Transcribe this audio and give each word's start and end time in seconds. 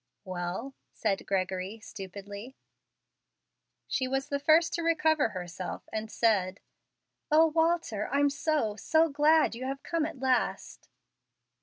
"Well?" 0.25 0.73
said 0.93 1.23
Gregory, 1.27 1.79
stupidly. 1.79 2.55
She 3.85 4.07
was 4.07 4.29
the 4.29 4.39
first 4.39 4.73
to 4.73 4.81
recover 4.81 5.29
herself, 5.29 5.87
and 5.93 6.09
said, 6.11 6.59
"O, 7.29 7.45
Walter, 7.45 8.07
I'm 8.11 8.31
so 8.31 8.75
so 8.75 9.09
glad 9.09 9.53
you 9.53 9.63
have 9.65 9.83
come 9.83 10.07
at 10.07 10.17
last!" 10.19 10.89